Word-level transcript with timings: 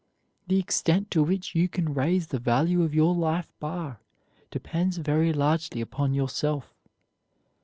The 0.47 0.57
extent 0.57 1.11
to 1.11 1.21
which 1.21 1.53
you 1.53 1.69
can 1.69 1.93
raise 1.93 2.29
the 2.29 2.39
value 2.39 2.81
of 2.81 2.95
your 2.95 3.13
life 3.13 3.53
bar 3.59 3.99
depends 4.49 4.97
very 4.97 5.31
largely 5.31 5.79
upon 5.79 6.15
yourself. 6.15 6.73